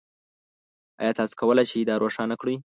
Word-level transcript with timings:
ایا 1.01 1.11
تاسو 1.17 1.33
کولی 1.41 1.63
شئ 1.71 1.81
دا 1.89 1.95
روښانه 2.03 2.35
کړئ؟ 2.41 2.55